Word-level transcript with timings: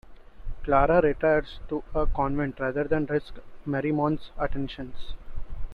Clara 0.63 0.99
retires 0.99 1.59
to 1.69 1.83
a 1.93 2.07
convent 2.07 2.59
rather 2.59 2.85
than 2.85 3.05
risk 3.05 3.35
Marmion's 3.67 4.31
attentions. 4.35 5.13